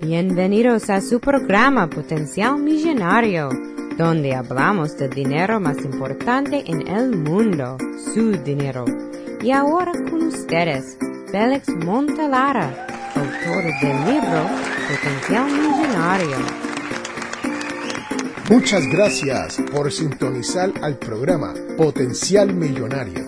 Bienvenidos 0.00 0.90
a 0.90 1.00
su 1.00 1.18
programa 1.18 1.90
Potencial 1.90 2.56
Millonario, 2.56 3.48
donde 3.96 4.32
hablamos 4.32 4.96
del 4.96 5.10
dinero 5.10 5.58
más 5.58 5.76
importante 5.84 6.62
en 6.66 6.86
el 6.86 7.16
mundo, 7.16 7.76
su 8.14 8.30
dinero. 8.44 8.84
Y 9.42 9.50
ahora 9.50 9.90
con 10.08 10.22
ustedes, 10.22 10.96
Félix 11.32 11.68
Montelara, 11.84 12.86
autor 13.16 13.64
del 13.82 14.14
libro 14.14 14.46
Potencial 14.88 15.50
Millonario. 15.50 16.36
Muchas 18.48 18.86
gracias 18.86 19.60
por 19.72 19.90
sintonizar 19.90 20.72
al 20.80 20.96
programa 20.96 21.54
Potencial 21.76 22.54
Millonario. 22.54 23.27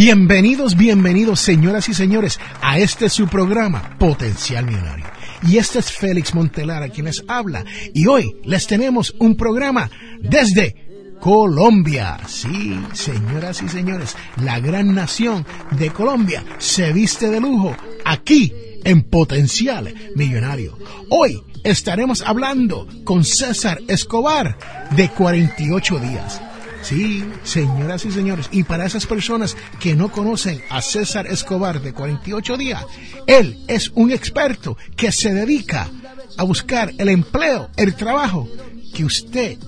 Bienvenidos, 0.00 0.76
bienvenidos, 0.76 1.40
señoras 1.40 1.88
y 1.88 1.92
señores, 1.92 2.38
a 2.62 2.78
este 2.78 3.08
su 3.10 3.26
programa, 3.26 3.96
Potencial 3.98 4.64
Millonario. 4.64 5.06
Y 5.42 5.56
este 5.56 5.80
es 5.80 5.90
Félix 5.90 6.36
Montelara 6.36 6.88
quien 6.88 7.06
les 7.06 7.24
habla. 7.26 7.64
Y 7.92 8.06
hoy 8.06 8.36
les 8.44 8.68
tenemos 8.68 9.16
un 9.18 9.36
programa 9.36 9.90
desde 10.20 11.16
Colombia. 11.20 12.16
Sí, 12.28 12.78
señoras 12.92 13.60
y 13.60 13.68
señores, 13.68 14.16
la 14.40 14.60
gran 14.60 14.94
nación 14.94 15.44
de 15.72 15.90
Colombia 15.90 16.44
se 16.58 16.92
viste 16.92 17.28
de 17.28 17.40
lujo 17.40 17.74
aquí 18.04 18.52
en 18.84 19.02
Potencial 19.02 19.92
Millonario. 20.14 20.78
Hoy 21.10 21.42
estaremos 21.64 22.22
hablando 22.22 22.86
con 23.02 23.24
César 23.24 23.80
Escobar 23.88 24.56
de 24.92 25.08
48 25.08 25.98
días. 25.98 26.40
Sí, 26.82 27.24
señoras 27.42 28.04
y 28.04 28.12
señores, 28.12 28.48
y 28.52 28.62
para 28.62 28.86
esas 28.86 29.06
personas 29.06 29.56
que 29.80 29.94
no 29.94 30.10
conocen 30.10 30.62
a 30.70 30.80
César 30.80 31.26
Escobar 31.26 31.80
de 31.80 31.92
48 31.92 32.56
días, 32.56 32.84
él 33.26 33.58
es 33.66 33.90
un 33.94 34.10
experto 34.10 34.76
que 34.96 35.12
se 35.12 35.34
dedica 35.34 35.88
a 36.36 36.44
buscar 36.44 36.92
el 36.98 37.08
empleo, 37.08 37.68
el 37.76 37.94
trabajo 37.94 38.48
que 38.94 39.04
usted 39.04 39.58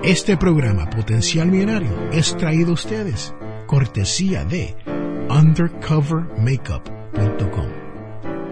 Este 0.10 0.36
programa 0.38 0.90
Potencial 0.90 1.50
Millonario 1.50 2.10
es 2.12 2.36
traído 2.36 2.72
a 2.72 2.74
ustedes 2.74 3.36
cortesía 3.68 4.44
de 4.44 4.76
undercovermakeup.com 5.30 7.70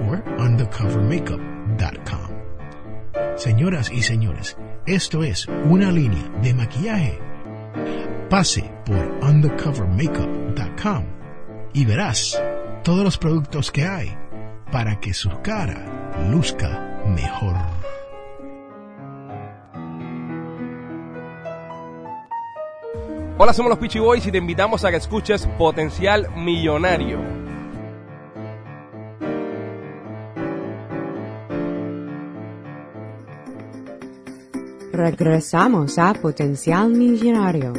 o 0.07 0.11
undercovermakeup.com. 0.39 3.37
Señoras 3.37 3.91
y 3.91 4.03
señores, 4.03 4.55
esto 4.85 5.23
es 5.23 5.47
una 5.47 5.91
línea 5.91 6.29
de 6.43 6.53
maquillaje. 6.53 7.17
Pase 8.29 8.71
por 8.85 9.17
undercovermakeup.com 9.27 11.05
y 11.73 11.85
verás 11.85 12.39
todos 12.83 13.03
los 13.03 13.17
productos 13.17 13.71
que 13.71 13.83
hay 13.83 14.15
para 14.71 14.99
que 14.99 15.15
su 15.15 15.31
cara 15.41 16.21
luzca 16.29 17.01
mejor. 17.07 17.55
Hola, 23.39 23.53
somos 23.53 23.69
los 23.69 23.77
Peachy 23.77 23.99
Boys 23.99 24.25
y 24.25 24.31
te 24.31 24.39
invitamos 24.39 24.83
a 24.83 24.89
que 24.89 24.97
escuches 24.97 25.45
Potencial 25.59 26.27
Millonario. 26.37 27.19
Regresamos 34.91 35.99
a 35.99 36.15
Potencial 36.15 36.89
Millonario. 36.89 37.73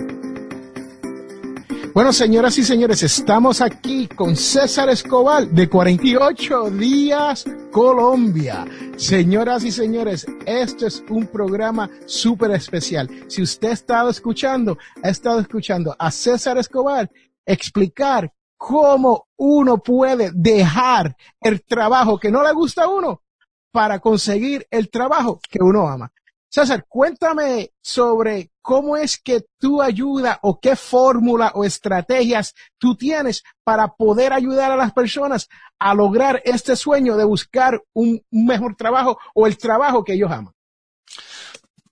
Bueno, 1.93 2.13
señoras 2.13 2.57
y 2.59 2.63
señores, 2.63 3.03
estamos 3.03 3.61
aquí 3.61 4.07
con 4.07 4.37
César 4.37 4.89
Escobar 4.91 5.49
de 5.49 5.69
48 5.69 6.71
días 6.71 7.45
Colombia. 7.71 8.67
Señoras 8.97 9.65
y 9.65 9.73
señores, 9.73 10.27
esto 10.47 10.87
es 10.87 11.03
un 11.09 11.27
programa 11.27 11.91
súper 12.06 12.53
especial. 12.53 13.09
Si 13.29 13.43
usted 13.43 13.69
ha 13.69 13.73
estado 13.73 14.11
escuchando, 14.11 14.79
ha 15.03 15.09
estado 15.09 15.41
escuchando 15.41 15.95
a 15.99 16.11
César 16.11 16.59
Escobar 16.59 17.11
explicar 17.47 18.33
cómo 18.56 19.29
uno 19.37 19.79
puede 19.79 20.31
dejar 20.34 21.17
el 21.41 21.62
trabajo 21.65 22.19
que 22.19 22.31
no 22.31 22.43
le 22.43 22.53
gusta 22.53 22.84
a 22.84 22.89
uno 22.89 23.23
para 23.71 24.00
conseguir 24.00 24.67
el 24.71 24.91
trabajo 24.91 25.41
que 25.49 25.59
uno 25.62 25.89
ama. 25.89 26.12
César, 26.51 26.87
cuéntame 26.89 27.73
sobre 27.83 28.51
cómo 28.63 28.97
es 28.97 29.19
que 29.19 29.45
tú 29.59 29.83
ayudas 29.83 30.39
o 30.43 30.59
qué 30.61 30.77
fórmula 30.77 31.53
o 31.55 31.65
estrategias 31.65 32.55
tú 32.79 32.97
tienes 32.97 33.43
para 33.65 33.89
poder 33.89 34.33
ayudar 34.33 34.73
a 34.73 34.77
las 34.77 34.93
personas 34.93 35.49
a 35.79 35.95
lograr 35.95 36.41
este 36.45 36.75
sueño 36.75 37.17
de 37.17 37.25
buscar 37.25 37.83
un 37.93 38.23
mejor 38.31 38.77
trabajo 38.77 39.19
o 39.35 39.47
el 39.47 39.59
trabajo 39.59 40.05
que 40.05 40.15
ellos 40.15 40.31
aman. 40.31 40.55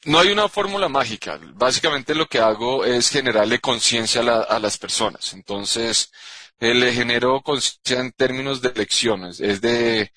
No 0.06 0.20
hay 0.20 0.28
una 0.28 0.48
fórmula 0.48 0.88
mágica. 0.88 1.38
Básicamente 1.54 2.14
lo 2.14 2.26
que 2.26 2.38
hago 2.38 2.84
es 2.84 3.10
generarle 3.10 3.58
conciencia 3.58 4.20
a, 4.20 4.58
las 4.58 4.78
personas. 4.78 5.34
Entonces, 5.34 6.12
eh, 6.60 6.74
le 6.74 6.92
genero 6.92 7.42
conciencia 7.42 8.00
en 8.00 8.12
términos 8.12 8.62
de 8.62 8.72
lecciones, 8.72 9.40
es 9.40 9.60
de 9.60 10.12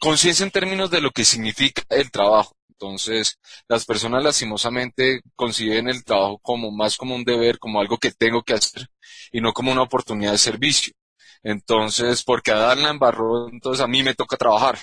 conciencia 0.00 0.44
en 0.44 0.50
términos 0.50 0.90
de 0.90 1.00
lo 1.00 1.10
que 1.10 1.24
significa 1.24 1.82
el 1.90 2.10
trabajo. 2.10 2.57
Entonces, 2.80 3.38
las 3.68 3.84
personas 3.84 4.22
lastimosamente 4.22 5.20
conciben 5.34 5.88
el 5.88 6.04
trabajo 6.04 6.38
como 6.38 6.70
más 6.70 6.96
como 6.96 7.16
un 7.16 7.24
deber, 7.24 7.58
como 7.58 7.80
algo 7.80 7.98
que 7.98 8.12
tengo 8.12 8.42
que 8.42 8.54
hacer 8.54 8.88
y 9.32 9.40
no 9.40 9.52
como 9.52 9.72
una 9.72 9.82
oportunidad 9.82 10.32
de 10.32 10.38
servicio. 10.38 10.94
Entonces, 11.42 12.22
porque 12.22 12.52
a 12.52 12.56
darla 12.56 12.90
en 12.90 12.98
barro, 12.98 13.48
entonces 13.50 13.82
a 13.84 13.88
mí 13.88 14.02
me 14.02 14.14
toca 14.14 14.36
trabajar. 14.36 14.78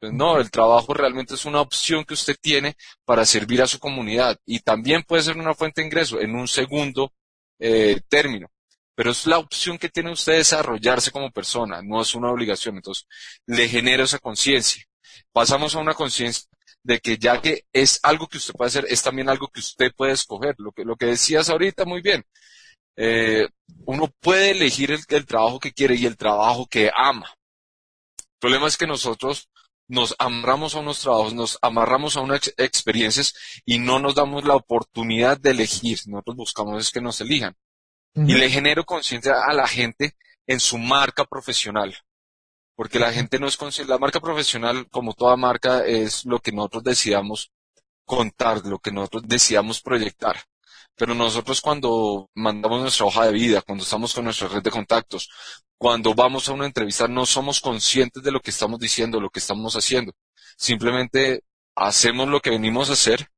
Pues 0.00 0.12
no, 0.12 0.38
el 0.38 0.50
trabajo 0.50 0.92
realmente 0.94 1.34
es 1.34 1.46
una 1.46 1.60
opción 1.62 2.04
que 2.04 2.14
usted 2.14 2.36
tiene 2.40 2.76
para 3.06 3.24
servir 3.24 3.62
a 3.62 3.66
su 3.66 3.78
comunidad 3.78 4.38
y 4.44 4.60
también 4.60 5.02
puede 5.02 5.22
ser 5.22 5.38
una 5.38 5.54
fuente 5.54 5.80
de 5.80 5.86
ingreso 5.86 6.20
en 6.20 6.34
un 6.34 6.48
segundo 6.48 7.12
eh, 7.58 8.00
término. 8.08 8.50
Pero 8.94 9.12
es 9.12 9.26
la 9.26 9.38
opción 9.38 9.78
que 9.78 9.88
tiene 9.88 10.12
usted 10.12 10.32
de 10.32 10.38
desarrollarse 10.38 11.10
como 11.10 11.30
persona, 11.30 11.80
no 11.82 12.02
es 12.02 12.14
una 12.14 12.30
obligación. 12.30 12.76
Entonces, 12.76 13.06
le 13.46 13.68
genero 13.68 14.04
esa 14.04 14.18
conciencia. 14.18 14.84
Pasamos 15.32 15.74
a 15.74 15.80
una 15.80 15.94
conciencia 15.94 16.48
de 16.84 17.00
que 17.00 17.16
ya 17.18 17.40
que 17.40 17.64
es 17.72 17.98
algo 18.02 18.28
que 18.28 18.36
usted 18.36 18.54
puede 18.54 18.68
hacer, 18.68 18.86
es 18.88 19.02
también 19.02 19.28
algo 19.28 19.48
que 19.48 19.60
usted 19.60 19.92
puede 19.96 20.12
escoger. 20.12 20.54
Lo 20.58 20.70
que, 20.70 20.84
lo 20.84 20.96
que 20.96 21.06
decías 21.06 21.48
ahorita 21.48 21.84
muy 21.84 22.02
bien. 22.02 22.24
Eh, 22.96 23.48
uno 23.86 24.12
puede 24.20 24.52
elegir 24.52 24.92
el, 24.92 25.26
trabajo 25.26 25.58
que 25.58 25.72
quiere 25.72 25.96
y 25.96 26.06
el 26.06 26.16
trabajo 26.16 26.66
que 26.66 26.90
ama. 26.94 27.28
problema 28.38 28.68
es 28.68 28.76
que 28.76 28.86
nosotros 28.86 29.48
nos 29.88 30.14
amarramos 30.18 30.74
a 30.74 30.80
unos 30.80 31.00
trabajos, 31.00 31.34
nos 31.34 31.58
amarramos 31.60 32.16
a 32.16 32.20
unas 32.20 32.54
experiencias 32.56 33.34
y 33.64 33.78
no 33.78 33.98
nos 33.98 34.14
damos 34.14 34.44
la 34.44 34.54
oportunidad 34.54 35.38
de 35.38 35.50
elegir. 35.50 35.98
Nosotros 36.06 36.36
buscamos 36.36 36.82
es 36.82 36.90
que 36.92 37.00
nos 37.00 37.20
elijan. 37.20 37.56
Y 38.16 38.34
le 38.34 38.48
genero 38.48 38.84
conciencia 38.84 39.42
a 39.44 39.52
la 39.52 39.66
gente 39.66 40.14
en 40.46 40.60
su 40.60 40.78
marca 40.78 41.24
profesional. 41.24 41.96
Porque 42.76 42.98
la 42.98 43.12
gente 43.12 43.38
no 43.38 43.46
es 43.46 43.56
consciente. 43.56 43.92
La 43.92 43.98
marca 43.98 44.20
profesional, 44.20 44.88
como 44.90 45.14
toda 45.14 45.36
marca, 45.36 45.84
es 45.84 46.24
lo 46.24 46.40
que 46.40 46.52
nosotros 46.52 46.84
decidamos 46.84 47.50
contar, 48.04 48.64
lo 48.66 48.78
que 48.78 48.92
nosotros 48.92 49.24
decidamos 49.26 49.80
proyectar. 49.80 50.36
Pero 50.96 51.14
nosotros 51.14 51.60
cuando 51.60 52.30
mandamos 52.34 52.80
nuestra 52.80 53.06
hoja 53.06 53.26
de 53.26 53.32
vida, 53.32 53.62
cuando 53.62 53.84
estamos 53.84 54.14
con 54.14 54.24
nuestra 54.24 54.48
red 54.48 54.62
de 54.62 54.70
contactos, 54.70 55.28
cuando 55.76 56.14
vamos 56.14 56.48
a 56.48 56.52
una 56.52 56.66
entrevista, 56.66 57.08
no 57.08 57.26
somos 57.26 57.60
conscientes 57.60 58.22
de 58.22 58.30
lo 58.30 58.40
que 58.40 58.50
estamos 58.50 58.78
diciendo, 58.78 59.20
lo 59.20 59.30
que 59.30 59.40
estamos 59.40 59.74
haciendo. 59.74 60.12
Simplemente 60.56 61.42
hacemos 61.74 62.28
lo 62.28 62.40
que 62.40 62.50
venimos 62.50 62.90
a 62.90 62.92
hacer 62.92 63.28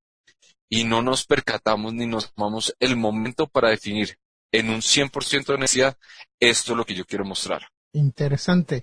y 0.68 0.84
no 0.84 1.00
nos 1.02 1.24
percatamos 1.24 1.94
ni 1.94 2.06
nos 2.06 2.32
tomamos 2.32 2.74
el 2.78 2.96
momento 2.96 3.46
para 3.46 3.70
definir 3.70 4.18
en 4.52 4.70
un 4.70 4.82
100% 4.82 5.46
de 5.46 5.54
honestidad 5.54 5.96
esto 6.40 6.72
es 6.72 6.78
lo 6.78 6.84
que 6.84 6.94
yo 6.94 7.06
quiero 7.06 7.24
mostrar. 7.24 7.68
Interesante. 7.96 8.82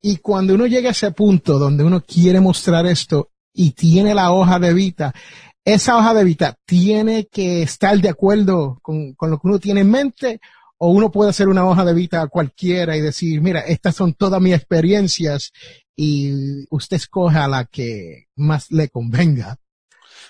Y 0.00 0.16
cuando 0.18 0.54
uno 0.54 0.66
llega 0.66 0.88
a 0.88 0.92
ese 0.92 1.12
punto 1.12 1.58
donde 1.58 1.84
uno 1.84 2.02
quiere 2.02 2.40
mostrar 2.40 2.86
esto 2.86 3.30
y 3.52 3.72
tiene 3.72 4.14
la 4.14 4.32
hoja 4.32 4.58
de 4.58 4.72
vida, 4.72 5.12
esa 5.64 5.96
hoja 5.96 6.14
de 6.14 6.24
vida 6.24 6.56
tiene 6.64 7.26
que 7.30 7.62
estar 7.62 7.98
de 7.98 8.08
acuerdo 8.08 8.78
con, 8.82 9.14
lo 9.20 9.38
que 9.38 9.46
uno 9.46 9.58
tiene 9.58 9.80
en 9.82 9.90
mente 9.90 10.40
o 10.78 10.88
uno 10.88 11.10
puede 11.10 11.30
hacer 11.30 11.48
una 11.48 11.66
hoja 11.66 11.84
de 11.84 11.94
vida 11.94 12.26
cualquiera 12.28 12.96
y 12.96 13.00
decir, 13.00 13.40
mira, 13.42 13.60
estas 13.60 13.96
son 13.96 14.14
todas 14.14 14.40
mis 14.40 14.54
experiencias 14.54 15.52
y 15.94 16.32
usted 16.70 16.96
escoja 16.96 17.46
la 17.46 17.66
que 17.66 18.28
más 18.34 18.70
le 18.70 18.88
convenga. 18.88 19.58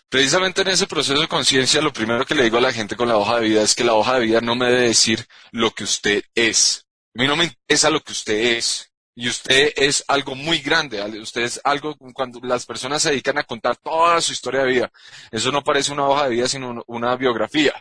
Precisamente 0.08 0.62
en 0.62 0.69
ese 0.69 0.86
proceso 0.86 1.20
de 1.20 1.28
conciencia, 1.28 1.81
lo 1.81 1.92
primero 1.92 2.26
que 2.26 2.34
le 2.34 2.44
digo 2.44 2.58
a 2.58 2.60
la 2.60 2.72
gente 2.72 2.96
con 2.96 3.08
la 3.08 3.16
hoja 3.16 3.38
de 3.38 3.48
vida 3.48 3.62
es 3.62 3.75
que 3.75 3.84
la 3.84 3.94
hoja 3.94 4.14
de 4.14 4.26
vida 4.26 4.40
no 4.40 4.54
me 4.54 4.66
debe 4.66 4.88
decir 4.88 5.26
lo 5.52 5.70
que 5.70 5.84
usted 5.84 6.22
es. 6.34 6.84
A 7.16 7.22
mí 7.22 7.28
no 7.28 7.37
me 7.37 7.44
interesa 7.44 7.90
lo 7.90 8.00
que 8.00 8.12
usted 8.12 8.56
es. 8.56 8.90
Y 9.16 9.28
usted 9.28 9.72
es 9.76 10.05
algo 10.08 10.34
muy 10.34 10.58
grande, 10.58 11.00
usted 11.20 11.43
es 11.43 11.61
algo 11.62 11.96
cuando 12.12 12.40
las 12.43 12.66
personas 12.66 13.00
se 13.00 13.11
dedican 13.11 13.38
a 13.38 13.44
contar 13.44 13.76
toda 13.76 14.20
su 14.20 14.32
historia 14.32 14.62
de 14.62 14.72
vida. 14.72 14.93
Eso 15.31 15.52
no 15.52 15.62
parece 15.62 15.93
una 15.93 16.08
hoja 16.08 16.25
de 16.25 16.31
vida, 16.31 16.49
sino 16.49 16.82
una 16.88 17.14
biografía. 17.14 17.72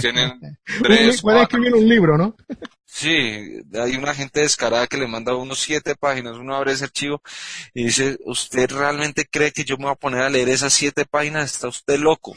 Tienen 0.00 0.40
tres, 0.82 1.20
Puede 1.20 1.42
escribir 1.42 1.74
un 1.74 1.86
libro, 1.86 2.16
¿no? 2.16 2.34
Sí, 2.86 3.60
hay 3.74 3.96
una 3.96 4.14
gente 4.14 4.40
descarada 4.40 4.86
que 4.86 4.96
le 4.96 5.06
manda 5.06 5.34
unos 5.34 5.58
siete 5.58 5.94
páginas, 5.94 6.38
uno 6.38 6.56
abre 6.56 6.72
ese 6.72 6.84
archivo 6.84 7.20
y 7.74 7.84
dice, 7.84 8.16
¿usted 8.24 8.70
realmente 8.70 9.26
cree 9.30 9.52
que 9.52 9.64
yo 9.64 9.76
me 9.76 9.84
voy 9.84 9.92
a 9.92 9.96
poner 9.96 10.22
a 10.22 10.30
leer 10.30 10.48
esas 10.48 10.72
siete 10.72 11.04
páginas? 11.04 11.52
Está 11.52 11.68
usted 11.68 11.98
loco. 11.98 12.34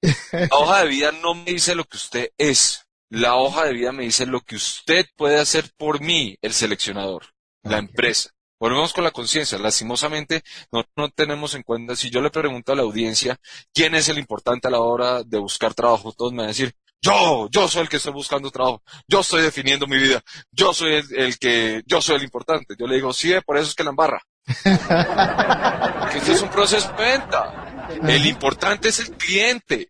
La 0.32 0.48
hoja 0.52 0.82
de 0.84 0.88
vida 0.88 1.12
no 1.12 1.34
me 1.34 1.52
dice 1.52 1.74
lo 1.74 1.84
que 1.84 1.98
usted 1.98 2.30
es. 2.38 2.85
La 3.08 3.36
hoja 3.36 3.64
de 3.64 3.72
vida 3.72 3.92
me 3.92 4.04
dice 4.04 4.26
lo 4.26 4.40
que 4.40 4.56
usted 4.56 5.06
puede 5.16 5.38
hacer 5.38 5.70
por 5.76 6.00
mí, 6.00 6.36
el 6.42 6.52
seleccionador, 6.52 7.26
la 7.62 7.78
empresa. 7.78 8.30
Volvemos 8.58 8.92
con 8.92 9.04
la 9.04 9.10
conciencia. 9.10 9.58
Lastimosamente, 9.58 10.42
no, 10.72 10.84
no, 10.96 11.10
tenemos 11.10 11.54
en 11.54 11.62
cuenta, 11.62 11.94
si 11.94 12.10
yo 12.10 12.20
le 12.20 12.30
pregunto 12.30 12.72
a 12.72 12.76
la 12.76 12.82
audiencia 12.82 13.38
quién 13.72 13.94
es 13.94 14.08
el 14.08 14.18
importante 14.18 14.66
a 14.66 14.70
la 14.70 14.80
hora 14.80 15.22
de 15.22 15.38
buscar 15.38 15.74
trabajo, 15.74 16.12
todos 16.12 16.32
me 16.32 16.38
van 16.38 16.46
a 16.46 16.48
decir, 16.48 16.74
yo, 17.00 17.48
yo 17.50 17.68
soy 17.68 17.82
el 17.82 17.88
que 17.88 17.98
estoy 17.98 18.12
buscando 18.12 18.50
trabajo, 18.50 18.82
yo 19.06 19.20
estoy 19.20 19.42
definiendo 19.42 19.86
mi 19.86 19.98
vida, 19.98 20.22
yo 20.50 20.72
soy 20.72 20.94
el, 20.94 21.38
que, 21.38 21.82
yo 21.86 22.00
soy 22.00 22.16
el 22.16 22.24
importante. 22.24 22.74
Yo 22.78 22.86
le 22.86 22.96
digo, 22.96 23.12
sí, 23.12 23.32
por 23.44 23.56
eso 23.56 23.68
es 23.68 23.74
que 23.74 23.84
la 23.84 23.90
embarra. 23.90 24.22
Porque 26.00 26.18
este 26.18 26.32
es 26.32 26.42
un 26.42 26.50
proceso 26.50 26.92
de 26.92 27.04
venta. 27.04 27.88
El 28.02 28.26
importante 28.26 28.88
es 28.88 29.00
el 29.00 29.10
cliente. 29.16 29.88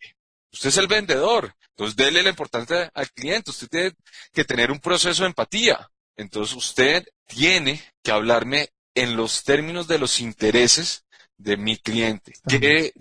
Usted 0.53 0.69
es 0.69 0.77
el 0.77 0.89
vendedor. 0.89 1.55
Entonces, 1.77 1.97
déle 1.97 2.23
la 2.23 2.31
importancia 2.31 2.91
al 2.95 3.11
cliente. 3.11 3.51
Usted 3.51 3.69
tiene 3.69 3.93
que 4.33 4.45
tener 4.45 4.71
un 4.71 4.81
proceso 4.81 5.23
de 5.23 5.29
empatía. 5.29 5.91
Entonces, 6.17 6.57
usted 6.57 7.07
tiene 7.27 7.83
que 8.03 8.13
hablarme 8.13 8.71
en 8.95 9.15
los 9.15 9.45
términos 9.45 9.87
de 9.87 9.99
los 9.99 10.21
intereses 10.21 11.05
de 11.37 11.59
mi 11.59 11.77
cliente. 11.77 12.33
¿Qué, 12.49 12.95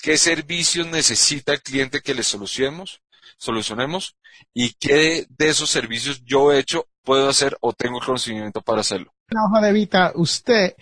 qué 0.00 0.16
servicios 0.16 0.86
necesita 0.86 1.52
el 1.52 1.62
cliente 1.62 2.00
que 2.00 2.14
le 2.14 2.22
solucionemos? 2.22 3.02
solucionemos 3.42 4.16
y 4.54 4.74
qué 4.74 5.26
de 5.28 5.48
esos 5.48 5.68
servicios 5.68 6.22
yo 6.24 6.52
he 6.52 6.58
hecho, 6.58 6.86
puedo 7.02 7.28
hacer 7.28 7.56
o 7.60 7.72
tengo 7.72 7.98
conocimiento 7.98 8.62
para 8.62 8.82
hacerlo. 8.82 9.12
Una 9.30 9.46
hoja 9.46 9.66
de 9.66 9.72
vida, 9.72 10.12
usted, 10.14 10.76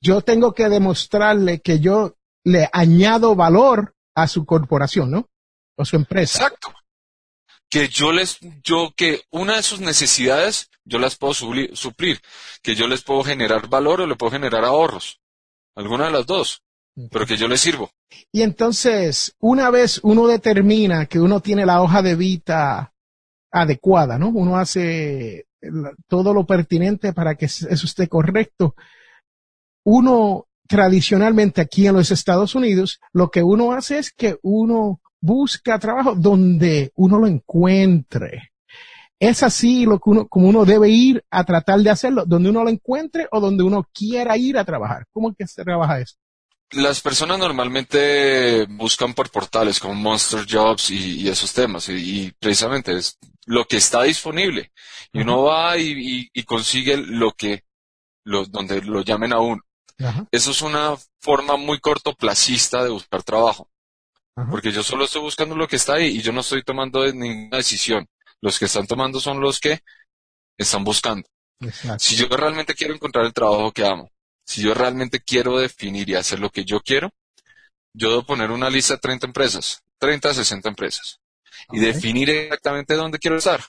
yo 0.00 0.20
tengo 0.20 0.54
que 0.54 0.68
demostrarle 0.68 1.60
que 1.60 1.80
yo 1.80 2.14
le 2.44 2.68
añado 2.72 3.34
valor 3.34 3.94
a 4.14 4.28
su 4.28 4.46
corporación, 4.46 5.10
¿no? 5.10 5.28
O 5.76 5.84
su 5.84 5.96
empresa. 5.96 6.44
Exacto 6.44 6.75
que 7.76 7.88
yo 7.88 8.10
les, 8.10 8.38
yo, 8.64 8.94
que 8.96 9.20
una 9.30 9.56
de 9.56 9.62
sus 9.62 9.80
necesidades 9.80 10.70
yo 10.86 10.98
las 10.98 11.16
puedo 11.16 11.34
suplir, 11.34 12.20
que 12.62 12.74
yo 12.74 12.86
les 12.86 13.02
puedo 13.02 13.22
generar 13.22 13.68
valor 13.68 14.00
o 14.00 14.06
le 14.06 14.16
puedo 14.16 14.32
generar 14.32 14.64
ahorros. 14.64 15.20
Alguna 15.74 16.06
de 16.06 16.12
las 16.12 16.24
dos, 16.24 16.62
pero 17.10 17.26
que 17.26 17.36
yo 17.36 17.48
les 17.48 17.60
sirvo. 17.60 17.90
Y 18.32 18.40
entonces, 18.40 19.34
una 19.40 19.68
vez 19.68 20.00
uno 20.02 20.26
determina 20.26 21.04
que 21.04 21.20
uno 21.20 21.40
tiene 21.40 21.66
la 21.66 21.82
hoja 21.82 22.00
de 22.00 22.14
vida 22.14 22.94
adecuada, 23.50 24.18
¿no? 24.18 24.30
Uno 24.30 24.56
hace 24.56 25.46
todo 26.08 26.32
lo 26.32 26.46
pertinente 26.46 27.12
para 27.12 27.34
que 27.34 27.44
eso 27.44 27.68
esté 27.68 28.08
correcto. 28.08 28.74
Uno 29.84 30.46
tradicionalmente 30.66 31.60
aquí 31.60 31.86
en 31.86 31.96
los 31.96 32.10
Estados 32.10 32.54
Unidos, 32.54 33.00
lo 33.12 33.30
que 33.30 33.42
uno 33.42 33.72
hace 33.72 33.98
es 33.98 34.12
que 34.12 34.38
uno 34.40 35.02
busca 35.20 35.78
trabajo 35.78 36.14
donde 36.14 36.92
uno 36.96 37.18
lo 37.18 37.26
encuentre. 37.26 38.52
Es 39.18 39.42
así 39.42 39.86
lo 39.86 39.98
que 39.98 40.10
uno, 40.10 40.28
como 40.28 40.48
uno 40.48 40.64
debe 40.64 40.90
ir 40.90 41.24
a 41.30 41.44
tratar 41.44 41.80
de 41.80 41.90
hacerlo, 41.90 42.24
donde 42.26 42.50
uno 42.50 42.64
lo 42.64 42.70
encuentre 42.70 43.26
o 43.30 43.40
donde 43.40 43.64
uno 43.64 43.88
quiera 43.92 44.36
ir 44.36 44.58
a 44.58 44.64
trabajar. 44.64 45.06
¿Cómo 45.10 45.30
es 45.30 45.36
que 45.38 45.46
se 45.46 45.64
trabaja 45.64 46.00
eso? 46.00 46.16
Las 46.72 47.00
personas 47.00 47.38
normalmente 47.38 48.66
buscan 48.66 49.14
por 49.14 49.30
portales 49.30 49.78
como 49.78 49.94
Monster 49.94 50.44
Jobs 50.48 50.90
y, 50.90 51.28
esos 51.28 51.52
temas, 51.52 51.88
y, 51.88 52.32
precisamente 52.40 52.96
es 52.96 53.18
lo 53.46 53.64
que 53.66 53.76
está 53.76 54.02
disponible. 54.02 54.72
Y 55.12 55.20
uno 55.20 55.42
va 55.42 55.78
y, 55.78 56.28
consigue 56.44 56.96
lo 56.96 57.32
que, 57.32 57.62
lo, 58.24 58.44
donde 58.46 58.82
lo 58.82 59.02
llamen 59.02 59.32
a 59.32 59.38
uno. 59.38 59.62
Eso 60.30 60.50
es 60.50 60.60
una 60.60 60.96
forma 61.20 61.56
muy 61.56 61.78
cortoplacista 61.80 62.82
de 62.82 62.90
buscar 62.90 63.22
trabajo. 63.22 63.70
Porque 64.50 64.70
yo 64.70 64.82
solo 64.82 65.04
estoy 65.04 65.22
buscando 65.22 65.56
lo 65.56 65.66
que 65.66 65.76
está 65.76 65.94
ahí 65.94 66.18
y 66.18 66.22
yo 66.22 66.30
no 66.30 66.40
estoy 66.40 66.62
tomando 66.62 67.10
ninguna 67.10 67.56
decisión. 67.56 68.06
Los 68.42 68.58
que 68.58 68.66
están 68.66 68.86
tomando 68.86 69.18
son 69.18 69.40
los 69.40 69.58
que 69.58 69.80
están 70.58 70.84
buscando. 70.84 71.26
Si 71.98 72.16
yo 72.16 72.28
realmente 72.28 72.74
quiero 72.74 72.94
encontrar 72.94 73.24
el 73.24 73.32
trabajo 73.32 73.72
que 73.72 73.86
amo, 73.86 74.10
si 74.44 74.62
yo 74.62 74.74
realmente 74.74 75.20
quiero 75.20 75.58
definir 75.58 76.08
y 76.10 76.14
hacer 76.14 76.38
lo 76.38 76.50
que 76.50 76.64
yo 76.64 76.80
quiero, 76.80 77.12
yo 77.94 78.10
debo 78.10 78.24
poner 78.24 78.50
una 78.50 78.68
lista 78.68 78.94
de 78.94 79.00
30 79.00 79.26
empresas, 79.26 79.82
30 79.98 80.28
a 80.28 80.34
60 80.34 80.68
empresas, 80.68 81.20
y 81.72 81.80
definir 81.80 82.28
exactamente 82.28 82.94
dónde 82.94 83.18
quiero 83.18 83.38
estar, 83.38 83.60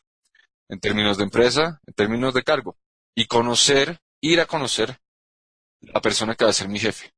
en 0.68 0.80
términos 0.82 1.18
de 1.18 1.24
empresa, 1.24 1.80
en 1.88 1.94
términos 1.94 2.34
de 2.34 2.44
cargo, 2.44 2.78
y 3.16 3.26
conocer, 3.26 4.02
ir 4.20 4.42
a 4.42 4.46
conocer 4.46 5.00
la 5.80 6.02
persona 6.02 6.36
que 6.36 6.44
va 6.44 6.50
a 6.52 6.54
ser 6.54 6.68
mi 6.68 6.80
jefe. 6.80 7.14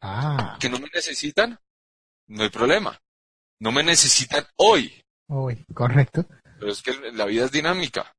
Ah. 0.00 0.56
Que 0.58 0.68
no 0.68 0.80
me 0.80 0.88
necesitan, 0.92 1.58
no 2.30 2.44
hay 2.44 2.48
problema. 2.48 2.98
No 3.58 3.72
me 3.72 3.82
necesitan 3.82 4.46
hoy. 4.56 5.02
Hoy, 5.28 5.64
correcto. 5.74 6.24
Pero 6.58 6.72
es 6.72 6.82
que 6.82 6.92
la 7.12 7.26
vida 7.26 7.44
es 7.44 7.52
dinámica. 7.52 8.14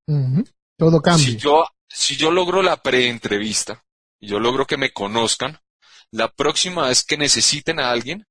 Todo 0.77 1.01
cambia. 1.01 1.25
Si 1.25 1.37
yo, 1.37 1.65
si 1.89 2.15
yo 2.15 2.31
logro 2.31 2.61
la 2.61 2.77
preentrevista 2.77 3.83
y 4.19 4.27
yo 4.27 4.39
logro 4.39 4.65
que 4.65 4.77
me 4.77 4.91
conozcan, 4.91 5.59
la 6.11 6.27
próxima 6.27 6.87
vez 6.87 7.03
que 7.03 7.17
necesiten 7.17 7.79
a 7.79 7.89
alguien, 7.89 8.25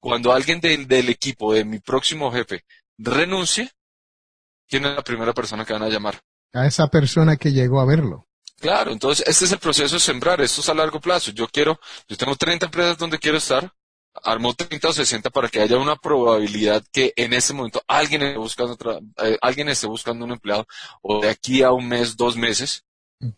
cuando 0.00 0.32
alguien 0.32 0.60
del 0.60 1.08
equipo, 1.08 1.54
de 1.54 1.64
mi 1.64 1.78
próximo 1.78 2.30
jefe, 2.30 2.64
renuncie, 2.98 3.70
¿quién 4.68 4.84
es 4.84 4.94
la 4.94 5.02
primera 5.02 5.32
persona 5.32 5.64
que 5.64 5.72
van 5.72 5.84
a 5.84 5.88
llamar? 5.88 6.20
A 6.52 6.66
esa 6.66 6.88
persona 6.88 7.36
que 7.36 7.52
llegó 7.52 7.80
a 7.80 7.86
verlo. 7.86 8.26
Claro, 8.60 8.92
entonces 8.92 9.26
este 9.26 9.46
es 9.46 9.52
el 9.52 9.58
proceso 9.58 9.94
de 9.96 10.00
sembrar, 10.00 10.40
esto 10.40 10.60
es 10.60 10.68
a 10.68 10.74
largo 10.74 11.00
plazo. 11.00 11.30
Yo 11.32 11.48
quiero, 11.48 11.80
yo 12.06 12.16
tengo 12.16 12.36
30 12.36 12.66
empresas 12.66 12.98
donde 12.98 13.18
quiero 13.18 13.38
estar, 13.38 13.72
armó 14.22 14.54
30 14.54 14.88
o 14.88 14.92
60 14.92 15.30
para 15.30 15.48
que 15.48 15.60
haya 15.60 15.78
una 15.78 15.96
probabilidad 15.96 16.84
que 16.92 17.12
en 17.16 17.32
este 17.32 17.52
momento 17.52 17.82
alguien 17.86 18.22
esté 18.22 18.38
buscando, 18.38 18.76
eh, 19.22 19.38
alguien 19.40 19.68
esté 19.68 19.86
buscando 19.86 20.24
un 20.24 20.32
empleado 20.32 20.66
o 21.02 21.20
de 21.20 21.30
aquí 21.30 21.62
a 21.62 21.72
un 21.72 21.88
mes, 21.88 22.16
dos 22.16 22.36
meses, 22.36 22.84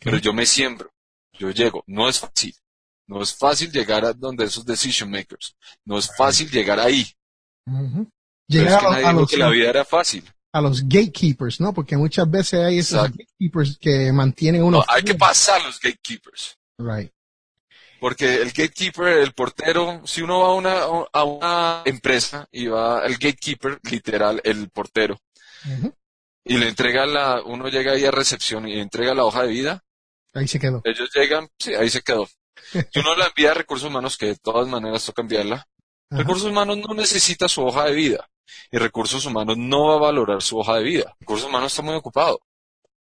pero 0.01 0.19
yo 0.19 0.33
me 0.33 0.47
siembro, 0.47 0.91
yo 1.33 1.51
llego, 1.51 1.85
no 1.87 2.09
es 2.09 2.19
fácil, 2.21 2.55
no 3.07 3.23
es 3.23 3.35
fácil 3.35 3.71
llegar 3.71 4.05
a 4.05 4.13
donde 4.13 4.45
esos 4.45 4.65
decision 4.65 5.11
makers, 5.11 5.57
no 5.85 5.99
es 5.99 6.11
fácil 6.17 6.51
llegar 6.51 6.81
ahí. 6.81 7.07
Llegar 8.47 8.85
a, 8.85 9.13
los, 9.13 9.31
que 9.31 9.39
la 9.39 9.49
vida 9.49 9.71
era 9.71 9.85
fácil. 9.85 10.25
A 10.53 10.61
los 10.61 10.83
gatekeepers, 10.83 11.61
¿no? 11.61 11.73
Porque 11.73 11.97
muchas 11.97 12.31
veces 12.31 12.61
hay 12.61 12.79
esos 12.79 13.03
gatekeepers 13.11 13.79
que 13.79 14.13
mantienen 14.13 14.63
uno. 14.63 14.85
hay 14.87 15.03
que 15.03 15.15
pasar 15.15 15.63
los 15.63 15.81
gatekeepers. 15.81 16.59
Right. 16.79 17.11
Porque 18.05 18.35
el 18.35 18.53
gatekeeper, 18.53 19.17
el 19.17 19.33
portero, 19.33 20.03
si 20.05 20.21
uno 20.21 20.41
va 20.41 20.49
a 20.49 20.53
una, 20.53 20.83
a 21.11 21.25
una 21.25 21.83
empresa 21.87 22.47
y 22.53 22.67
va 22.67 23.03
el 23.07 23.15
gatekeeper, 23.15 23.81
literal, 23.91 24.43
el 24.45 24.69
portero, 24.69 25.19
y 26.45 26.59
le 26.59 26.69
entrega 26.69 27.07
la, 27.07 27.41
uno 27.43 27.69
llega 27.69 27.93
ahí 27.93 28.05
a 28.05 28.11
recepción 28.11 28.69
y 28.69 28.75
le 28.75 28.83
entrega 28.83 29.15
la 29.15 29.25
hoja 29.25 29.45
de 29.45 29.49
vida, 29.49 29.85
Ahí 30.35 30.47
se 30.47 30.61
quedó. 30.61 30.83
ellos 30.85 31.09
llegan, 31.15 31.49
sí, 31.59 31.73
ahí 31.73 31.89
se 31.89 32.03
quedó. 32.03 32.29
Si 32.93 32.99
uno 33.01 33.17
la 33.17 33.29
envía 33.29 33.53
a 33.53 33.55
recursos 33.55 33.89
humanos, 33.89 34.19
que 34.19 34.27
de 34.27 34.37
todas 34.37 34.69
maneras 34.69 35.03
toca 35.07 35.23
enviarla, 35.23 35.67
Ajá. 36.11 36.21
recursos 36.21 36.51
humanos 36.51 36.77
no 36.87 36.93
necesita 36.93 37.49
su 37.49 37.65
hoja 37.65 37.87
de 37.87 37.95
vida. 37.95 38.29
Y 38.71 38.77
recursos 38.77 39.25
humanos 39.25 39.57
no 39.57 39.87
va 39.87 39.95
a 39.95 40.01
valorar 40.01 40.43
su 40.43 40.59
hoja 40.59 40.77
de 40.77 40.83
vida. 40.83 41.17
Recursos 41.21 41.49
humanos 41.49 41.73
está 41.73 41.81
muy 41.81 41.95
ocupado. 41.95 42.39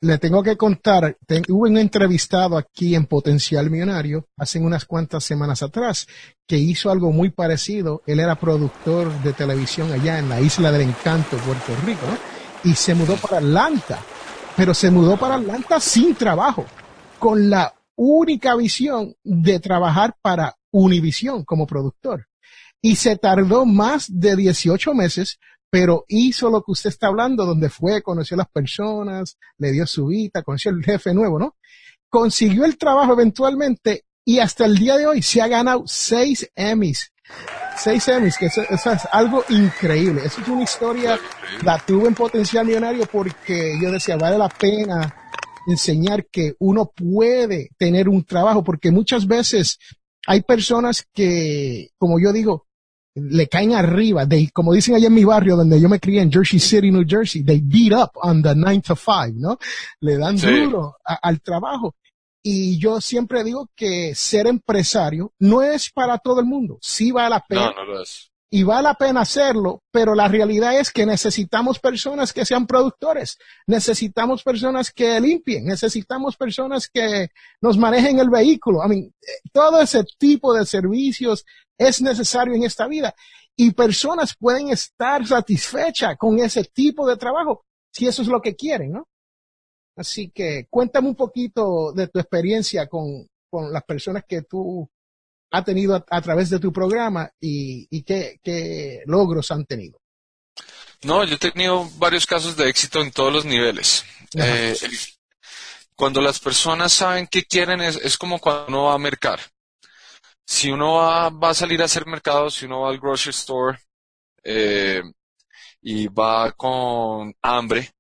Le 0.04 0.18
tengo 0.18 0.44
que 0.44 0.58
contar, 0.58 1.18
hubo 1.48 1.62
un 1.62 1.78
entrevistado 1.78 2.58
aquí 2.58 2.94
en 2.94 3.06
Potencial 3.06 3.70
Millonario 3.70 4.28
hace 4.36 4.60
unas 4.60 4.84
cuantas 4.84 5.24
semanas 5.24 5.64
atrás 5.64 6.08
que 6.46 6.58
hizo 6.58 6.92
algo 6.92 7.14
muy 7.14 7.30
parecido. 7.30 8.02
Él 8.06 8.20
era 8.20 8.36
productor 8.36 9.14
de 9.24 9.32
televisión 9.32 9.94
allá 9.94 10.20
en 10.20 10.28
la 10.28 10.42
Isla 10.42 10.74
del 10.74 10.90
Encanto, 10.90 11.38
Puerto 11.38 11.74
Rico, 11.86 12.02
¿no? 12.06 12.70
y 12.70 12.76
se 12.76 12.94
mudó 12.94 13.16
para 13.16 13.38
Atlanta, 13.38 14.02
pero 14.58 14.74
se 14.74 14.92
mudó 14.92 15.16
para 15.16 15.36
Atlanta 15.36 15.80
sin 15.80 16.16
trabajo, 16.16 16.66
con 17.18 17.50
la 17.50 17.74
única 17.96 18.58
visión 18.58 19.16
de 19.24 19.62
trabajar 19.62 20.18
para 20.22 20.58
Univision 20.72 21.46
como 21.46 21.66
productor. 21.66 22.28
Y 22.82 22.98
se 22.98 23.16
tardó 23.16 23.66
más 23.66 24.08
de 24.10 24.36
18 24.36 24.94
meses 24.94 25.40
pero 25.74 26.06
hizo 26.08 26.52
lo 26.52 26.62
que 26.62 26.72
usted 26.72 26.92
está 26.92 27.08
hablando, 27.08 27.48
donde 27.48 27.68
fue, 27.68 28.04
conoció 28.04 28.36
a 28.36 28.38
las 28.46 28.50
personas, 28.50 29.40
le 29.58 29.72
dio 29.72 29.88
su 29.88 30.06
vida, 30.06 30.44
conoció 30.44 30.70
al 30.70 30.84
jefe 30.84 31.16
nuevo, 31.16 31.40
¿no? 31.40 31.56
Consiguió 32.10 32.64
el 32.66 32.78
trabajo 32.78 33.14
eventualmente 33.14 34.06
y 34.24 34.38
hasta 34.38 34.66
el 34.66 34.78
día 34.78 34.98
de 34.98 35.08
hoy 35.08 35.24
se 35.24 35.42
ha 35.42 35.48
ganado 35.48 35.82
seis 35.88 36.48
Emmys. 36.54 37.12
Seis 37.76 38.08
Emmys, 38.08 38.38
que 38.38 38.46
eso, 38.46 38.62
eso 38.70 38.92
es 38.92 39.02
algo 39.12 39.44
increíble. 39.50 40.22
Eso 40.24 40.42
es 40.42 40.48
una 40.48 40.62
historia, 40.62 41.18
la 41.64 41.80
tuve 41.80 42.08
en 42.08 42.14
potencial 42.14 42.68
millonario 42.68 43.08
porque 43.12 43.76
yo 43.82 43.92
decía, 43.92 44.16
vale 44.16 44.38
la 44.38 44.50
pena 44.50 45.32
enseñar 45.66 46.28
que 46.28 46.54
uno 46.60 46.92
puede 46.96 47.72
tener 47.80 48.10
un 48.10 48.24
trabajo, 48.24 48.64
porque 48.64 48.92
muchas 48.92 49.26
veces 49.26 49.80
hay 50.28 50.44
personas 50.44 51.08
que, 51.12 51.90
como 51.98 52.20
yo 52.20 52.32
digo, 52.32 52.68
le 53.16 53.48
caen 53.48 53.74
arriba. 53.74 54.28
They, 54.28 54.48
como 54.48 54.74
dicen 54.74 54.96
allá 54.96 55.08
en 55.08 55.14
mi 55.14 55.24
barrio 55.24 55.56
donde 55.56 55.80
yo 55.80 55.88
me 55.90 56.00
crié 56.00 56.22
en 56.22 56.32
Jersey 56.32 56.60
City, 56.60 56.92
New 56.92 57.06
Jersey, 57.08 57.44
they 57.44 57.62
beat 57.62 57.94
up 57.94 58.12
on 58.16 58.42
the 58.42 58.56
9 58.56 58.82
to 58.82 58.96
5, 58.96 59.34
¿no? 59.36 59.58
Le 60.02 60.18
dan 60.18 60.38
Sí. 60.38 60.48
duro 60.48 60.96
a- 61.06 61.20
al 61.22 61.42
trabajo. 61.42 61.96
Y 62.46 62.78
yo 62.78 63.00
siempre 63.00 63.44
digo 63.44 63.70
que 63.76 64.14
ser 64.16 64.48
empresario 64.48 65.32
no 65.40 65.62
es 65.62 65.90
para 65.92 66.18
todo 66.18 66.40
el 66.42 66.46
mundo. 66.46 66.78
Sí 66.82 67.12
vale 67.12 67.30
la 67.30 67.40
pena 67.40 67.68
No, 67.68 67.86
no 67.86 67.94
lo 67.94 68.02
es. 68.02 68.30
y 68.52 68.64
vale 68.64 68.84
la 68.84 68.94
pena 68.96 69.22
hacerlo, 69.22 69.82
pero 69.92 70.14
la 70.14 70.28
realidad 70.28 70.78
es 70.78 70.92
que 70.92 71.06
necesitamos 71.06 71.80
personas 71.80 72.34
que 72.34 72.44
sean 72.46 72.68
productores, 72.68 73.38
necesitamos 73.66 74.44
personas 74.44 74.92
que 74.92 75.20
limpien, 75.20 75.66
necesitamos 75.66 76.36
personas 76.38 76.88
que 76.88 77.30
nos 77.62 77.78
manejen 77.78 78.20
el 78.20 78.30
vehículo. 78.30 78.84
I 78.86 78.90
mean, 78.90 79.04
eh, 79.06 79.50
todo 79.52 79.82
ese 79.82 80.04
tipo 80.20 80.54
de 80.54 80.66
servicios 80.66 81.46
es 81.78 82.02
necesario 82.02 82.54
en 82.54 82.64
esta 82.64 82.88
vida 82.88 83.14
y 83.56 83.72
personas 83.72 84.36
pueden 84.38 84.70
estar 84.70 85.26
satisfechas 85.26 86.18
con 86.18 86.40
ese 86.40 86.64
tipo 86.64 87.08
de 87.08 87.18
trabajo 87.18 87.66
si 87.92 88.08
eso 88.08 88.24
es 88.24 88.28
lo 88.28 88.42
que 88.42 88.56
quieren, 88.56 88.94
¿no? 88.94 89.08
Así 89.96 90.32
que 90.32 90.66
cuéntame 90.70 91.10
un 91.10 91.16
poquito 91.16 91.92
de 91.94 92.08
tu 92.08 92.20
experiencia 92.20 92.88
con, 92.88 93.28
con 93.50 93.72
las 93.72 93.84
personas 93.84 94.24
que 94.28 94.42
tú 94.42 94.90
has 95.52 95.64
tenido 95.64 95.96
a, 95.96 96.04
a 96.10 96.22
través 96.22 96.50
de 96.50 96.60
tu 96.60 96.74
programa 96.74 97.30
y, 97.40 97.88
y 97.92 98.02
qué, 98.02 98.40
qué 98.42 99.04
logros 99.06 99.52
han 99.52 99.66
tenido. 99.66 100.00
No, 101.04 101.24
yo 101.24 101.36
he 101.36 101.38
tenido 101.38 101.88
varios 101.98 102.26
casos 102.26 102.58
de 102.58 102.70
éxito 102.70 103.02
en 103.02 103.12
todos 103.12 103.32
los 103.32 103.46
niveles. 103.46 104.04
Eh, 104.36 104.76
cuando 105.96 106.22
las 106.22 106.40
personas 106.40 106.94
saben 106.94 107.28
qué 107.28 107.44
quieren 107.44 107.82
es, 107.82 107.98
es 107.98 108.18
como 108.18 108.40
cuando 108.40 108.66
uno 108.70 108.84
va 108.86 108.96
a 108.96 108.98
mercar. 108.98 109.40
Si 110.46 110.70
uno 110.72 110.96
va, 110.96 111.30
va 111.30 111.50
a 111.50 111.54
salir 111.54 111.82
a 111.82 111.86
hacer 111.86 112.06
mercado, 112.06 112.50
si 112.50 112.66
uno 112.66 112.82
va 112.82 112.90
al 112.90 113.00
grocery 113.00 113.32
store 113.32 113.80
eh, 114.44 115.02
y 115.82 116.08
va 116.08 116.52
con 116.54 117.34
hambre, 117.42 117.92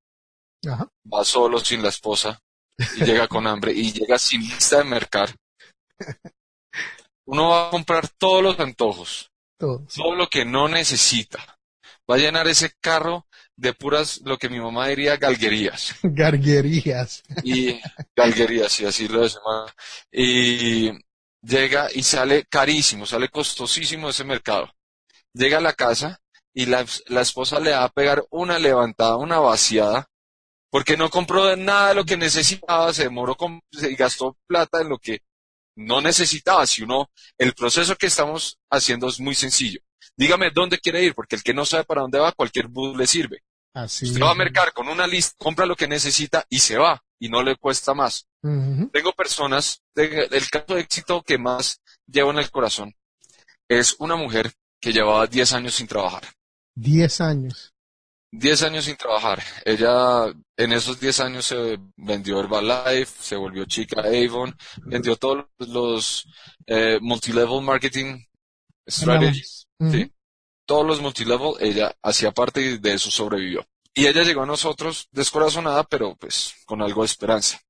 Ajá. 0.67 0.87
va 1.11 1.23
solo 1.23 1.59
sin 1.59 1.81
la 1.81 1.89
esposa 1.89 2.39
y 2.97 3.03
llega 3.05 3.27
con 3.27 3.47
hambre 3.47 3.71
y 3.73 3.91
llega 3.93 4.17
sin 4.19 4.41
lista 4.41 4.79
de 4.79 4.83
mercar, 4.85 5.29
uno 7.25 7.49
va 7.49 7.67
a 7.67 7.71
comprar 7.71 8.07
todos 8.09 8.43
los 8.43 8.59
antojos, 8.59 9.31
Todo. 9.57 9.85
todo 9.95 10.15
lo 10.15 10.27
que 10.27 10.45
no 10.45 10.67
necesita. 10.67 11.57
Va 12.09 12.15
a 12.15 12.19
llenar 12.19 12.47
ese 12.49 12.73
carro 12.81 13.27
de 13.55 13.73
puras, 13.73 14.19
lo 14.25 14.37
que 14.37 14.49
mi 14.49 14.59
mamá 14.59 14.87
diría, 14.87 15.15
galguerías. 15.15 15.95
Garguerías. 16.03 17.23
Y 17.43 17.79
galguerías, 18.15 18.77
y 18.81 18.85
así 18.85 19.07
lo 19.07 19.21
decimos. 19.21 19.71
Y 20.11 20.91
llega 21.43 21.89
y 21.93 22.03
sale 22.03 22.45
carísimo, 22.45 23.05
sale 23.05 23.29
costosísimo 23.29 24.09
ese 24.09 24.23
mercado. 24.23 24.73
Llega 25.33 25.57
a 25.57 25.61
la 25.61 25.73
casa 25.73 26.19
y 26.53 26.65
la, 26.65 26.85
la 27.07 27.21
esposa 27.21 27.59
le 27.59 27.71
va 27.71 27.83
a 27.83 27.89
pegar 27.89 28.23
una 28.29 28.59
levantada, 28.59 29.17
una 29.17 29.39
vaciada, 29.39 30.07
porque 30.69 30.97
no 30.97 31.09
compró 31.09 31.55
nada 31.55 31.89
de 31.89 31.95
lo 31.95 32.05
que 32.05 32.17
necesitaba, 32.17 32.93
se 32.93 33.03
demoró 33.03 33.35
con, 33.35 33.61
y 33.71 33.95
gastó 33.95 34.37
plata 34.47 34.81
en 34.81 34.89
lo 34.89 34.97
que 34.97 35.21
no 35.75 36.01
necesitaba. 36.01 36.65
Si 36.65 36.83
uno, 36.83 37.11
el 37.37 37.53
proceso 37.53 37.95
que 37.95 38.07
estamos 38.07 38.59
haciendo 38.71 39.07
es 39.07 39.19
muy 39.19 39.35
sencillo. 39.35 39.81
Dígame 40.15 40.51
dónde 40.51 40.79
quiere 40.79 41.03
ir, 41.03 41.15
porque 41.15 41.35
el 41.35 41.43
que 41.43 41.53
no 41.53 41.65
sabe 41.65 41.83
para 41.83 42.01
dónde 42.01 42.19
va, 42.19 42.31
cualquier 42.31 42.67
bus 42.67 42.95
le 42.95 43.07
sirve. 43.07 43.43
Así. 43.73 44.05
Usted 44.05 44.21
va 44.21 44.31
a 44.31 44.35
mercar 44.35 44.71
con 44.73 44.87
una 44.87 45.07
lista, 45.07 45.35
compra 45.37 45.65
lo 45.65 45.75
que 45.75 45.87
necesita 45.87 46.45
y 46.49 46.59
se 46.59 46.77
va, 46.77 47.03
y 47.19 47.29
no 47.29 47.41
le 47.41 47.55
cuesta 47.55 47.93
más. 47.95 48.27
Tengo 48.91 49.13
personas, 49.13 49.81
de- 49.95 50.27
el 50.31 50.49
caso 50.49 50.75
de 50.75 50.81
éxito 50.81 51.21
que 51.23 51.37
más 51.37 51.79
llevo 52.05 52.31
en 52.31 52.39
el 52.39 52.51
corazón 52.51 52.93
es 53.69 53.95
una 53.99 54.15
mujer 54.15 54.51
que 54.81 54.91
llevaba 54.91 55.25
10 55.27 55.53
años 55.53 55.75
sin 55.75 55.87
trabajar. 55.87 56.23
Diez 56.75 57.21
años. 57.21 57.73
10 58.31 58.63
años 58.63 58.85
sin 58.85 58.97
trabajar. 58.97 59.41
Ella 59.63 60.25
en 60.57 60.73
esos 60.73 60.99
10 60.99 61.19
años 61.19 61.45
se 61.45 61.79
vendió 61.95 62.39
Herbalife, 62.39 63.11
se 63.21 63.35
volvió 63.35 63.63
chica 63.65 64.01
Avon, 64.01 64.55
vendió 64.81 65.15
todos 65.15 65.45
los 65.59 66.27
eh, 66.65 66.97
multilevel 67.01 67.61
marketing 67.61 68.19
strategies. 68.89 69.67
Todos 70.65 70.85
los 70.87 71.01
multilevel, 71.01 71.53
ella 71.59 71.93
hacía 72.01 72.31
parte 72.31 72.61
y 72.61 72.77
de 72.77 72.93
eso 72.93 73.11
sobrevivió. 73.11 73.65
Y 73.93 74.07
ella 74.07 74.23
llegó 74.23 74.41
a 74.43 74.45
nosotros 74.47 75.07
descorazonada, 75.11 75.83
pero 75.83 76.15
pues 76.15 76.55
con 76.65 76.81
algo 76.81 77.01
de 77.03 77.07
esperanza. 77.07 77.61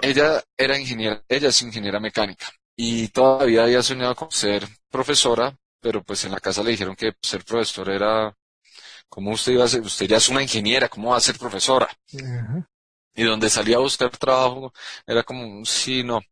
Ella 0.00 0.42
era 0.56 0.78
ingeniera, 0.78 1.22
ella 1.28 1.48
es 1.48 1.62
ingeniera 1.62 2.00
mecánica 2.00 2.46
y 2.76 3.08
todavía 3.08 3.64
había 3.64 3.82
soñado 3.82 4.14
con 4.16 4.30
ser 4.30 4.66
profesora, 4.90 5.56
pero 5.80 6.02
pues 6.02 6.24
en 6.24 6.32
la 6.32 6.40
casa 6.40 6.62
le 6.62 6.70
dijeron 6.72 6.96
que 6.96 7.12
ser 7.22 7.44
profesor 7.44 7.90
era, 7.90 8.34
como 9.08 9.32
usted 9.32 9.52
iba 9.52 9.64
a 9.64 9.68
ser? 9.68 9.82
Usted 9.82 10.06
ya 10.06 10.16
es 10.18 10.28
una 10.28 10.42
ingeniera, 10.42 10.88
¿cómo 10.88 11.10
va 11.10 11.18
a 11.18 11.20
ser 11.20 11.38
profesora? 11.38 11.88
Y 13.14 13.24
donde 13.24 13.50
salía 13.50 13.76
a 13.76 13.80
buscar 13.80 14.10
trabajo 14.16 14.72
era 15.06 15.22
como, 15.22 15.64
sí, 15.66 16.02
no. 16.02 16.22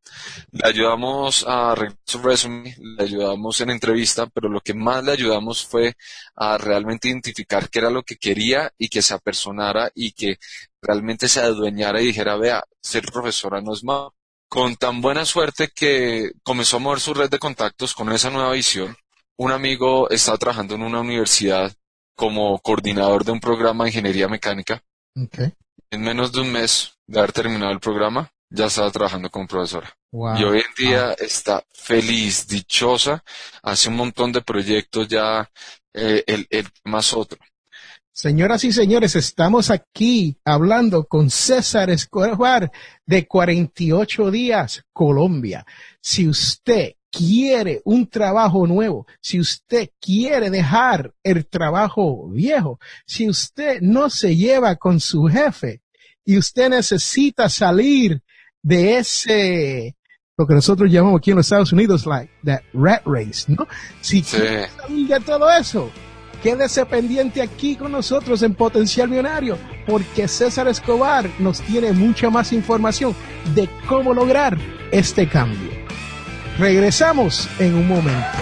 Le 0.51 0.67
ayudamos 0.67 1.47
a 1.47 1.73
arreglar 1.73 1.99
su 2.07 2.19
resume, 2.21 2.75
le 2.79 3.05
ayudamos 3.05 3.61
en 3.61 3.71
entrevista, 3.71 4.27
pero 4.29 4.49
lo 4.49 4.61
que 4.63 4.73
más 4.73 5.05
le 5.05 5.13
ayudamos 5.13 5.67
fue 5.67 5.95
a 6.37 6.57
realmente 6.57 7.09
identificar 7.09 7.69
qué 7.69 7.81
era 7.81 7.91
lo 7.91 8.03
que 8.03 8.17
quería 8.17 8.73
y 8.79 8.89
que 8.89 9.03
se 9.03 9.13
apersonara 9.13 9.91
y 9.95 10.13
que 10.13 10.39
realmente 10.83 11.29
se 11.29 11.41
adueñara 11.41 12.01
y 12.01 12.07
dijera, 12.07 12.37
vea, 12.37 12.65
ser 12.81 13.05
profesora 13.05 13.61
no 13.61 13.73
es 13.73 13.85
malo. 13.85 14.15
Con 14.49 14.77
tan 14.77 15.01
buena 15.01 15.25
suerte 15.25 15.71
que 15.75 16.33
comenzó 16.43 16.79
a 16.79 16.81
mover 16.81 17.01
su 17.01 17.15
red 17.15 17.31
de 17.31 17.39
contactos 17.39 17.95
con 17.95 18.11
esa 18.13 18.31
nueva 18.31 18.53
visión. 18.53 18.97
Un 19.37 19.53
amigo 19.53 20.11
estaba 20.11 20.39
trabajando 20.39 20.75
en 20.75 20.83
una 20.83 21.01
universidad 21.01 21.73
como 22.17 22.59
coordinador 22.59 23.25
de 23.25 23.33
un 23.33 23.41
programa 23.41 23.85
de 23.85 23.91
ingeniería 23.91 24.29
mecánica 24.29 24.83
Okay. 25.17 25.53
en 25.91 26.03
menos 26.03 26.33
de 26.33 26.41
un 26.41 26.53
mes 26.53 26.93
de 27.07 27.19
haber 27.19 27.33
terminado 27.33 27.73
el 27.73 27.81
programa, 27.81 28.31
ya 28.49 28.67
estaba 28.67 28.91
trabajando 28.91 29.31
como 29.31 29.47
profesora. 29.47 29.93
Wow. 30.13 30.37
Y 30.39 30.45
hoy 30.45 30.59
en 30.59 30.87
día 30.87 31.13
está 31.13 31.65
feliz, 31.73 32.47
dichosa, 32.47 33.23
hace 33.63 33.89
un 33.89 33.97
montón 33.97 34.33
de 34.33 34.43
proyectos 34.43 35.09
ya, 35.09 35.51
eh, 35.93 36.25
el, 36.27 36.47
el 36.51 36.69
más 36.85 37.13
otro. 37.13 37.39
Señoras 38.13 38.65
y 38.65 38.73
señores, 38.73 39.15
estamos 39.17 39.71
aquí 39.71 40.37
hablando 40.45 41.05
con 41.05 41.31
César 41.31 41.91
Escobar 41.91 42.71
de 43.07 43.27
48 43.27 44.31
días, 44.31 44.85
Colombia. 44.93 45.65
Si 46.03 46.29
usted 46.29 46.95
quiere 47.11 47.81
un 47.85 48.09
trabajo 48.09 48.67
nuevo, 48.67 49.07
si 49.21 49.39
usted 49.41 49.91
quiere 50.01 50.51
dejar 50.51 51.15
el 51.23 51.47
trabajo 51.47 52.29
viejo, 52.29 52.79
si 53.07 53.29
usted 53.29 53.81
no 53.81 54.11
se 54.11 54.37
lleva 54.37 54.77
con 54.77 54.99
su 55.01 55.25
jefe 55.27 55.81
y 56.25 56.37
usted 56.37 56.69
necesita 56.69 57.49
salir 57.49 58.21
de 58.63 58.99
ese 58.99 59.97
lo 60.37 60.47
que 60.47 60.55
nosotros 60.55 60.91
llamamos 60.91 61.19
aquí 61.19 61.31
en 61.31 61.37
los 61.37 61.47
Estados 61.47 61.73
Unidos, 61.73 62.07
like 62.07 62.33
that 62.45 62.61
rat 62.73 63.03
race, 63.05 63.45
¿no? 63.47 63.69
Si 64.01 64.23
Sí. 64.23 64.37
quieres 64.37 64.71
saber 64.73 65.07
de 65.07 65.21
todo 65.21 65.51
eso, 65.51 65.91
quédese 66.43 66.87
pendiente 66.87 67.43
aquí 67.43 67.77
con 67.77 67.93
nosotros 67.93 68.43
en 68.43 68.55
Potencial 68.55 69.09
Millonario, 69.09 69.59
porque 69.87 70.29
César 70.29 70.69
Escobar 70.69 71.29
nos 71.39 71.61
tiene 71.61 71.93
mucha 71.93 72.31
más 72.31 72.53
información 72.53 73.15
de 73.55 73.69
cómo 73.89 74.15
lograr 74.15 74.57
este 74.91 75.29
cambio. 75.29 75.71
Regresamos 76.59 77.49
en 77.59 77.75
un 77.75 77.89
momento. 77.89 78.39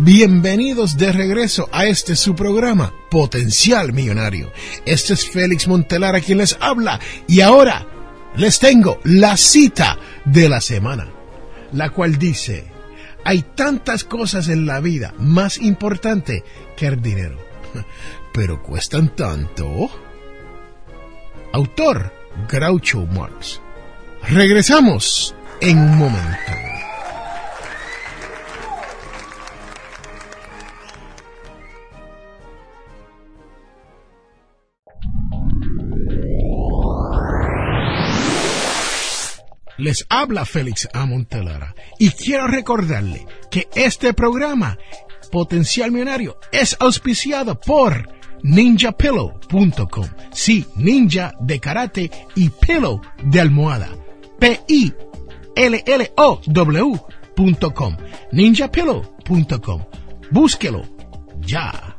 Bienvenidos 0.00 0.96
de 0.96 1.10
regreso 1.10 1.68
a 1.72 1.86
este 1.86 2.14
su 2.14 2.36
programa, 2.36 2.92
Potencial 3.10 3.92
Millonario. 3.92 4.52
Este 4.86 5.14
es 5.14 5.28
Félix 5.28 5.66
Montelar 5.66 6.14
a 6.14 6.20
quien 6.20 6.38
les 6.38 6.56
habla 6.60 7.00
y 7.26 7.40
ahora 7.40 7.84
les 8.36 8.60
tengo 8.60 9.00
la 9.02 9.36
cita 9.36 9.98
de 10.24 10.48
la 10.48 10.60
semana, 10.60 11.08
la 11.72 11.90
cual 11.90 12.16
dice, 12.16 12.66
hay 13.24 13.42
tantas 13.42 14.04
cosas 14.04 14.46
en 14.46 14.66
la 14.66 14.78
vida 14.78 15.14
más 15.18 15.58
importante 15.58 16.44
que 16.76 16.86
el 16.86 17.02
dinero, 17.02 17.36
pero 18.32 18.62
cuestan 18.62 19.16
tanto. 19.16 19.90
Autor 21.52 22.12
Groucho 22.48 23.04
Marx. 23.04 23.60
Regresamos 24.28 25.34
en 25.60 25.76
un 25.76 25.98
momento. 25.98 26.67
Les 39.78 40.04
habla 40.08 40.44
Félix 40.44 40.88
A. 40.92 41.06
Montelara 41.06 41.74
y 41.98 42.10
quiero 42.10 42.46
recordarle 42.48 43.26
que 43.50 43.68
este 43.74 44.12
programa, 44.12 44.76
Potencial 45.30 45.90
Millonario, 45.92 46.38
es 46.52 46.76
auspiciado 46.80 47.58
por 47.58 48.08
ninjapillow.com. 48.42 50.06
Sí, 50.32 50.66
ninja 50.76 51.34
de 51.40 51.60
karate 51.60 52.10
y 52.34 52.50
pillow 52.50 53.00
de 53.22 53.40
almohada. 53.40 53.88
P-I-L-L-O-W.com. 54.38 54.96
ninjapillow.com. 58.32 59.84
Búsquelo 60.30 60.82
ya. 61.40 61.97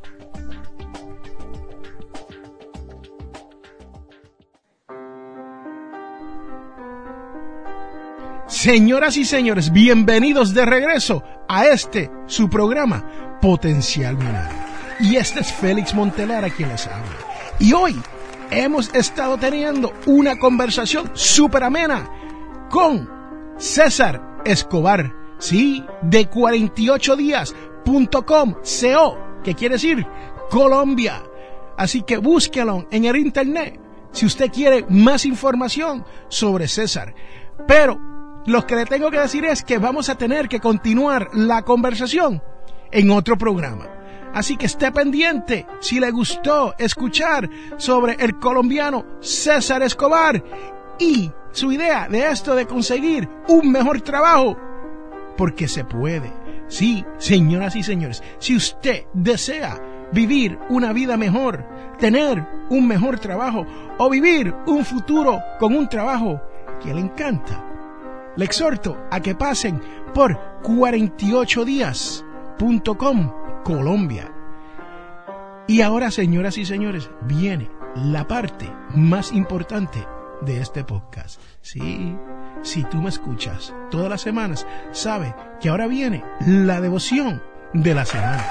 Señoras 8.62 9.16
y 9.16 9.24
señores, 9.24 9.72
bienvenidos 9.72 10.54
de 10.54 10.66
regreso 10.66 11.24
a 11.48 11.68
este, 11.68 12.12
su 12.26 12.50
programa, 12.50 13.40
Potencial 13.42 14.18
Millonario. 14.18 14.58
Y 15.00 15.16
este 15.16 15.40
es 15.40 15.54
Félix 15.54 15.96
Montelara 15.96 16.50
quien 16.50 16.68
les 16.68 16.86
habla. 16.86 17.16
Y 17.58 17.72
hoy 17.72 17.96
hemos 18.52 18.94
estado 18.94 19.38
teniendo 19.38 19.94
una 20.08 20.38
conversación 20.38 21.10
súper 21.14 21.64
amena 21.64 22.10
con 22.70 23.10
César 23.56 24.42
Escobar, 24.44 25.16
sí, 25.38 25.86
de 26.02 26.30
48días.com, 26.30 28.56
CO, 28.56 29.18
que 29.42 29.56
quiere 29.56 29.76
decir 29.76 30.06
Colombia. 30.50 31.24
Así 31.78 32.02
que 32.02 32.18
búsquelo 32.18 32.88
en 32.92 33.06
el 33.06 33.16
internet 33.16 33.80
si 34.12 34.26
usted 34.26 34.52
quiere 34.52 34.86
más 34.90 35.26
información 35.26 36.04
sobre 36.28 36.68
César. 36.68 37.16
Pero 37.66 38.09
lo 38.50 38.66
que 38.66 38.76
le 38.76 38.86
tengo 38.86 39.12
que 39.12 39.20
decir 39.20 39.46
es 39.46 39.64
que 39.64 39.78
vamos 39.78 40.10
a 40.10 40.16
tener 40.16 40.50
que 40.50 40.60
continuar 40.60 41.30
la 41.34 41.62
conversación 41.62 42.42
en 42.92 43.12
otro 43.12 43.38
programa. 43.38 43.86
Así 44.34 44.58
que 44.58 44.66
esté 44.66 44.92
pendiente 44.92 45.68
si 45.80 46.00
le 46.00 46.10
gustó 46.10 46.74
escuchar 46.80 47.48
sobre 47.78 48.14
el 48.14 48.40
colombiano 48.40 49.06
César 49.20 49.84
Escobar 49.84 50.44
y 50.98 51.32
su 51.52 51.72
idea 51.72 52.08
de 52.10 52.28
esto 52.28 52.56
de 52.56 52.66
conseguir 52.66 53.30
un 53.48 53.72
mejor 53.72 54.02
trabajo. 54.02 54.58
Porque 55.38 55.68
se 55.68 55.86
puede. 55.86 56.34
Sí, 56.68 57.06
señoras 57.20 57.76
y 57.76 57.84
señores, 57.84 58.24
si 58.40 58.56
usted 58.56 59.04
desea 59.14 59.80
vivir 60.12 60.58
una 60.70 60.92
vida 60.92 61.18
mejor, 61.18 61.64
tener 62.00 62.44
un 62.72 62.88
mejor 62.88 63.20
trabajo 63.20 63.66
o 64.00 64.10
vivir 64.10 64.56
un 64.66 64.84
futuro 64.84 65.40
con 65.60 65.76
un 65.76 65.88
trabajo 65.88 66.42
que 66.82 66.94
le 66.94 67.02
encanta, 67.02 67.69
le 68.36 68.46
exhorto 68.46 68.98
a 69.12 69.22
que 69.22 69.36
pasen 69.36 69.82
por 70.14 70.62
48días.com 70.64 73.34
Colombia. 73.64 74.34
Y 75.68 75.82
ahora, 75.82 76.12
señoras 76.12 76.58
y 76.58 76.66
señores, 76.66 77.10
viene 77.22 77.70
la 77.96 78.28
parte 78.28 78.70
más 78.96 79.32
importante 79.32 80.06
de 80.42 80.62
este 80.62 80.84
podcast. 80.84 81.40
Sí, 81.62 82.16
si 82.64 82.84
tú 82.86 82.98
me 82.98 83.10
escuchas 83.10 83.74
todas 83.92 84.10
las 84.10 84.22
semanas, 84.22 84.66
sabe 84.92 85.36
que 85.60 85.70
ahora 85.70 85.86
viene 85.88 86.24
la 86.46 86.82
devoción 86.82 87.44
de 87.74 87.94
la 87.94 88.06
semana, 88.06 88.44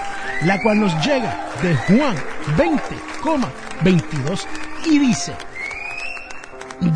la 0.44 0.62
cual 0.62 0.80
nos 0.80 0.94
llega 1.04 1.46
de 1.62 1.74
Juan 1.74 2.16
20,22 2.56 4.46
y 4.86 4.98
dice, 4.98 5.34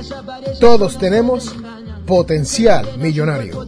todos 0.60 0.98
tenemos 0.98 1.56
potencial 2.08 2.98
millonario. 2.98 3.68